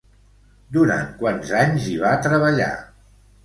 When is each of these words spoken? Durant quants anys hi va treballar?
Durant 0.77 1.11
quants 1.21 1.53
anys 1.59 1.87
hi 1.93 2.01
va 2.07 2.17
treballar? 2.31 2.75